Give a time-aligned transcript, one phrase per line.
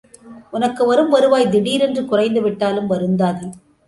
[0.51, 3.47] உனக்கு வரும் வருவாய் திடீரென்று குறைந்து விட்டாலும் வருந்தாதே.